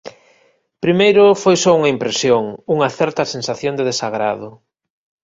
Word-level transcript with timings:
Primeiro 0.83 1.23
foi 1.43 1.55
só 1.63 1.71
unha 1.79 1.93
impresión, 1.95 2.43
unha 2.73 2.89
certa 2.97 3.29
sensación 3.33 3.73
de 3.75 3.87
desagrado. 3.91 4.49